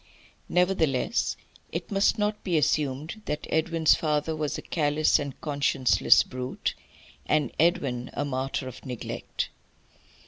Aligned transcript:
Nevertheless 0.49 1.37
it 1.71 1.91
must 1.91 2.17
not 2.17 2.43
be 2.43 2.57
assumed 2.57 3.21
that 3.25 3.45
Edwin's 3.51 3.93
father 3.93 4.35
was 4.35 4.57
a 4.57 4.63
callous 4.63 5.19
and 5.19 5.39
conscienceless 5.41 6.23
brute, 6.23 6.73
and 7.27 7.51
Edwin 7.59 8.09
a 8.13 8.25
martyr 8.25 8.67
of 8.67 8.83
neglect. 8.83 9.49